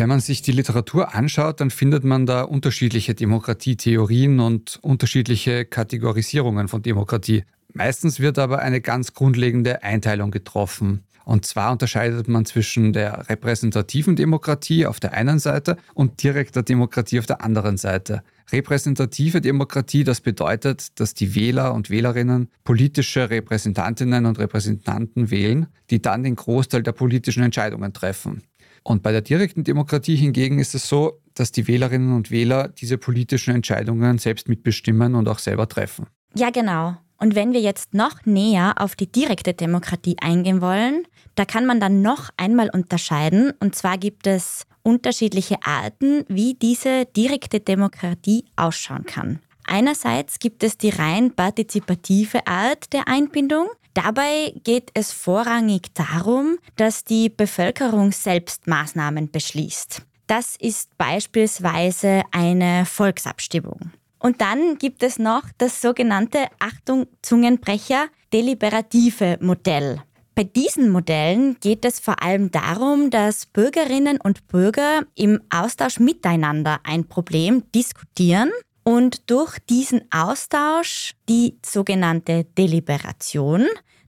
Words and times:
Wenn 0.00 0.08
man 0.08 0.20
sich 0.20 0.40
die 0.40 0.52
Literatur 0.52 1.14
anschaut, 1.14 1.60
dann 1.60 1.70
findet 1.70 2.04
man 2.04 2.24
da 2.24 2.42
unterschiedliche 2.42 3.14
Demokratietheorien 3.14 4.40
und 4.40 4.78
unterschiedliche 4.80 5.66
Kategorisierungen 5.66 6.68
von 6.68 6.80
Demokratie. 6.80 7.44
Meistens 7.74 8.18
wird 8.18 8.38
aber 8.38 8.60
eine 8.60 8.80
ganz 8.80 9.12
grundlegende 9.12 9.82
Einteilung 9.82 10.30
getroffen. 10.30 11.04
Und 11.30 11.46
zwar 11.46 11.70
unterscheidet 11.70 12.26
man 12.26 12.44
zwischen 12.44 12.92
der 12.92 13.28
repräsentativen 13.28 14.16
Demokratie 14.16 14.84
auf 14.84 14.98
der 14.98 15.12
einen 15.12 15.38
Seite 15.38 15.76
und 15.94 16.24
direkter 16.24 16.64
Demokratie 16.64 17.20
auf 17.20 17.26
der 17.26 17.44
anderen 17.44 17.76
Seite. 17.76 18.24
Repräsentative 18.50 19.40
Demokratie, 19.40 20.02
das 20.02 20.20
bedeutet, 20.20 20.98
dass 20.98 21.14
die 21.14 21.36
Wähler 21.36 21.72
und 21.72 21.88
Wählerinnen 21.88 22.48
politische 22.64 23.30
Repräsentantinnen 23.30 24.26
und 24.26 24.40
Repräsentanten 24.40 25.30
wählen, 25.30 25.68
die 25.90 26.02
dann 26.02 26.24
den 26.24 26.34
Großteil 26.34 26.82
der 26.82 26.90
politischen 26.90 27.44
Entscheidungen 27.44 27.92
treffen. 27.92 28.42
Und 28.82 29.04
bei 29.04 29.12
der 29.12 29.22
direkten 29.22 29.62
Demokratie 29.62 30.16
hingegen 30.16 30.58
ist 30.58 30.74
es 30.74 30.88
so, 30.88 31.20
dass 31.34 31.52
die 31.52 31.68
Wählerinnen 31.68 32.12
und 32.12 32.32
Wähler 32.32 32.66
diese 32.66 32.98
politischen 32.98 33.54
Entscheidungen 33.54 34.18
selbst 34.18 34.48
mitbestimmen 34.48 35.14
und 35.14 35.28
auch 35.28 35.38
selber 35.38 35.68
treffen. 35.68 36.08
Ja, 36.34 36.50
genau. 36.50 36.96
Und 37.20 37.34
wenn 37.34 37.52
wir 37.52 37.60
jetzt 37.60 37.92
noch 37.92 38.24
näher 38.24 38.74
auf 38.78 38.96
die 38.96 39.12
direkte 39.12 39.52
Demokratie 39.52 40.16
eingehen 40.20 40.62
wollen, 40.62 41.06
da 41.34 41.44
kann 41.44 41.66
man 41.66 41.78
dann 41.78 42.02
noch 42.02 42.30
einmal 42.38 42.70
unterscheiden. 42.70 43.52
Und 43.60 43.76
zwar 43.76 43.98
gibt 43.98 44.26
es 44.26 44.66
unterschiedliche 44.82 45.56
Arten, 45.62 46.24
wie 46.28 46.54
diese 46.54 47.04
direkte 47.04 47.60
Demokratie 47.60 48.46
ausschauen 48.56 49.04
kann. 49.04 49.38
Einerseits 49.66 50.38
gibt 50.38 50.64
es 50.64 50.78
die 50.78 50.88
rein 50.88 51.32
partizipative 51.32 52.46
Art 52.46 52.92
der 52.92 53.06
Einbindung. 53.06 53.68
Dabei 53.92 54.54
geht 54.64 54.90
es 54.94 55.12
vorrangig 55.12 55.94
darum, 55.94 56.58
dass 56.76 57.04
die 57.04 57.28
Bevölkerung 57.28 58.12
selbst 58.12 58.66
Maßnahmen 58.66 59.30
beschließt. 59.30 60.02
Das 60.26 60.56
ist 60.58 60.96
beispielsweise 60.96 62.22
eine 62.30 62.86
Volksabstimmung. 62.86 63.92
Und 64.20 64.40
dann 64.40 64.78
gibt 64.78 65.02
es 65.02 65.18
noch 65.18 65.42
das 65.58 65.80
sogenannte 65.80 66.46
Achtung 66.60 67.06
Zungenbrecher 67.22 68.06
deliberative 68.32 69.38
Modell. 69.40 70.02
Bei 70.34 70.44
diesen 70.44 70.90
Modellen 70.90 71.58
geht 71.60 71.84
es 71.84 71.98
vor 71.98 72.22
allem 72.22 72.50
darum, 72.50 73.10
dass 73.10 73.46
Bürgerinnen 73.46 74.20
und 74.20 74.46
Bürger 74.46 75.02
im 75.14 75.40
Austausch 75.50 75.98
miteinander 75.98 76.80
ein 76.84 77.08
Problem 77.08 77.64
diskutieren 77.74 78.50
und 78.84 79.30
durch 79.30 79.58
diesen 79.68 80.02
Austausch, 80.12 81.14
die 81.28 81.58
sogenannte 81.64 82.44
Deliberation, 82.56 83.66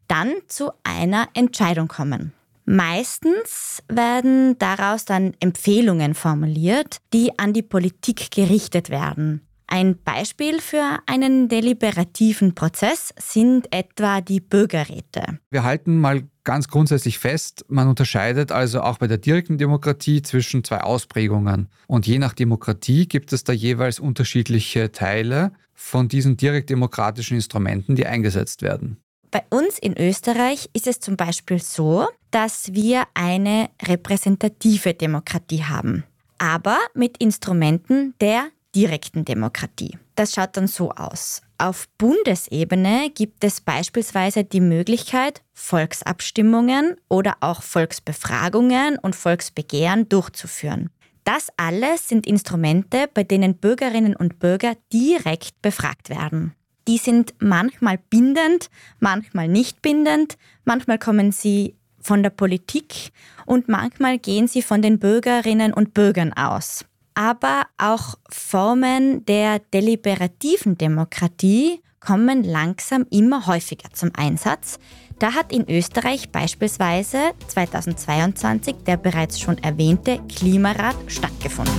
dann 0.09 0.33
zu 0.47 0.71
einer 0.85 1.29
Entscheidung 1.35 1.89
kommen. 1.89 2.33
Meistens 2.65 3.83
werden 3.89 4.57
daraus 4.59 5.05
dann 5.05 5.35
Empfehlungen 5.41 6.15
formuliert, 6.15 6.99
die 7.13 7.39
an 7.39 7.53
die 7.53 7.63
Politik 7.63 8.31
gerichtet 8.31 8.89
werden. 8.89 9.47
Ein 9.75 9.97
Beispiel 10.05 10.61
für 10.61 10.99
einen 11.07 11.49
deliberativen 11.49 12.55
Prozess 12.55 13.15
sind 13.19 13.73
etwa 13.73 14.21
die 14.21 14.39
Bürgerräte. 14.39 15.39
Wir 15.51 15.65
halten 15.65 15.97
mal 15.99 16.25
ganz 16.45 16.69
grundsätzlich 16.69 17.19
fest, 17.19 17.65
man 17.69 17.89
unterscheidet 17.89 18.53
also 18.53 18.83
auch 18.83 18.99
bei 18.99 19.07
der 19.07 19.17
direkten 19.17 19.57
Demokratie 19.57 20.21
zwischen 20.21 20.63
zwei 20.63 20.83
Ausprägungen. 20.83 21.71
Und 21.87 22.07
je 22.07 22.19
nach 22.19 22.35
Demokratie 22.35 23.09
gibt 23.09 23.33
es 23.33 23.45
da 23.45 23.55
jeweils 23.55 23.99
unterschiedliche 23.99 24.93
Teile 24.93 25.53
von 25.73 26.07
diesen 26.07 26.37
direktdemokratischen 26.37 27.37
Instrumenten, 27.37 27.97
die 27.97 28.05
eingesetzt 28.05 28.61
werden. 28.61 28.99
Bei 29.31 29.43
uns 29.49 29.79
in 29.79 29.97
Österreich 29.97 30.69
ist 30.75 30.87
es 30.87 31.01
zum 31.01 31.17
Beispiel 31.17 31.63
so, 31.63 32.09
dass 32.31 32.75
wir 32.75 33.05
eine 33.15 33.71
repräsentative 33.83 34.93
Demokratie 34.93 35.65
haben, 35.65 36.05
aber 36.37 36.77
mit 36.93 37.17
Instrumenten 37.17 38.13
der 38.21 38.51
direkten 38.75 39.25
Demokratie. 39.25 39.99
Das 40.15 40.33
schaut 40.33 40.57
dann 40.57 40.67
so 40.67 40.91
aus. 40.93 41.43
Auf 41.59 41.89
Bundesebene 41.99 43.11
gibt 43.15 43.45
es 43.45 43.61
beispielsweise 43.61 44.45
die 44.45 44.61
Möglichkeit, 44.61 45.43
Volksabstimmungen 45.53 46.97
oder 47.09 47.37
auch 47.41 47.63
Volksbefragungen 47.63 48.99
und 48.99 49.15
Volksbegehren 49.15 50.09
durchzuführen. 50.09 50.91
Das 51.25 51.49
alles 51.57 52.09
sind 52.09 52.27
Instrumente, 52.27 53.09
bei 53.13 53.23
denen 53.23 53.55
Bürgerinnen 53.55 54.17
und 54.17 54.41
Bürger 54.41 54.75
direkt 54.93 55.63
befragt 55.63 56.11
werden. 56.11 56.55
Die 56.89 56.99
sind 56.99 57.35
manchmal 57.39 57.99
bindend, 58.11 58.71
manchmal 58.99 59.47
nicht 59.47 59.83
bindend, 59.83 60.37
manchmal 60.65 60.99
kommen 60.99 61.31
sie 61.31 61.77
von 62.01 62.25
der 62.25 62.31
Politik 62.31 63.13
und 63.47 63.69
manchmal 63.69 64.19
gehen 64.19 64.49
sie 64.49 64.63
von 64.63 64.83
den 64.83 64.99
Bürgerinnen 64.99 65.73
und 65.73 65.95
Bürgern 65.95 66.33
aus 66.33 66.85
aber 67.15 67.65
auch 67.79 68.17
Formen 68.29 69.25
der 69.27 69.59
deliberativen 69.59 70.79
Demokratie 70.79 71.81
kommen 72.01 72.43
langsam 72.43 73.07
immer 73.11 73.47
häufiger 73.47 73.91
zum 73.93 74.11
Einsatz. 74.15 74.79
Da 75.19 75.35
hat 75.35 75.53
in 75.53 75.69
Österreich 75.69 76.31
beispielsweise 76.31 77.19
2022 77.47 78.77
der 78.87 78.97
bereits 78.97 79.39
schon 79.39 79.59
erwähnte 79.59 80.19
Klimarat 80.29 80.97
stattgefunden. 81.07 81.73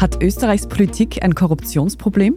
Hat 0.00 0.22
Österreichs 0.22 0.68
Politik 0.68 1.24
ein 1.24 1.34
Korruptionsproblem? 1.34 2.36